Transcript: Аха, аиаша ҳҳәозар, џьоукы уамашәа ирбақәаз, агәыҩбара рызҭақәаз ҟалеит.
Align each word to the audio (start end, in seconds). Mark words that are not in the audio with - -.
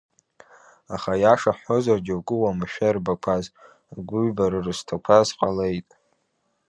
Аха, 0.93 1.09
аиаша 1.15 1.51
ҳҳәозар, 1.57 1.99
џьоукы 2.05 2.35
уамашәа 2.41 2.87
ирбақәаз, 2.89 3.45
агәыҩбара 3.95 4.59
рызҭақәаз 4.65 5.27
ҟалеит. 5.37 5.89